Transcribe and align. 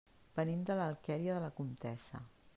Venim 0.39 0.63
de 0.69 0.77
l'Alqueria 0.79 1.37
de 1.37 1.45
la 1.45 1.53
Comtessa. 1.61 2.25